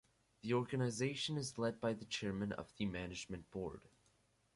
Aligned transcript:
The 0.41 0.55
organization 0.55 1.37
is 1.37 1.59
led 1.59 1.79
by 1.79 1.93
the 1.93 2.05
Chairman 2.05 2.53
of 2.53 2.73
the 2.75 2.85
Management 2.87 3.51
Board. 3.51 3.81